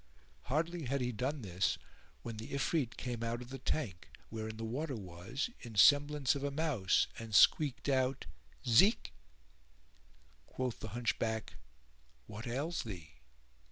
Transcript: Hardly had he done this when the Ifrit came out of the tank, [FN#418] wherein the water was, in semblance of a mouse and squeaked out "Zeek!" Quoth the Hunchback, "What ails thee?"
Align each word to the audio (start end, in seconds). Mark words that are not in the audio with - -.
Hardly 0.45 0.85
had 0.85 0.99
he 0.99 1.11
done 1.11 1.43
this 1.43 1.77
when 2.23 2.37
the 2.37 2.53
Ifrit 2.55 2.97
came 2.97 3.21
out 3.21 3.39
of 3.39 3.49
the 3.51 3.59
tank, 3.59 4.07
[FN#418] 4.19 4.23
wherein 4.31 4.57
the 4.57 4.63
water 4.65 4.95
was, 4.95 5.51
in 5.59 5.75
semblance 5.75 6.33
of 6.33 6.43
a 6.43 6.49
mouse 6.49 7.05
and 7.19 7.35
squeaked 7.35 7.87
out 7.87 8.25
"Zeek!" 8.67 9.13
Quoth 10.47 10.79
the 10.79 10.95
Hunchback, 10.97 11.53
"What 12.25 12.47
ails 12.47 12.81
thee?" 12.81 13.19